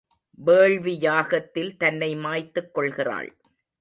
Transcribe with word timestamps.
வேள்வி 0.37 0.97
யாகத்தில் 1.01 1.77
தன்னை 1.77 2.15
மாய்த்துக் 2.15 2.73
கொள்கிறாள். 2.73 3.29